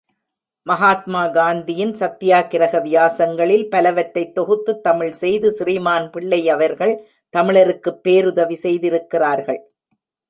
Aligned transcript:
மகாத்மா 0.67 1.27
காந்தியின் 1.27 1.91
சத்யாகரக 1.91 2.79
வியாசங்களில் 2.79 3.67
பலவற்றைத்தொகுத்துத் 3.71 4.81
தமிழ்செய்து 4.89 5.49
ஸ்ரீமான் 5.49 6.09
பிள்ளையவர்கள் 6.09 7.07
தமிழருக்குப் 7.37 8.01
பேருதவி 8.01 8.55
செய்திருக்கிறார்கள். 8.55 9.71